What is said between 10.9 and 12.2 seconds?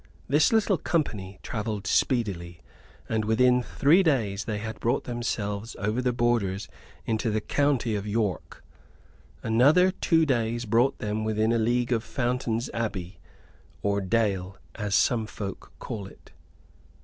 them within a league of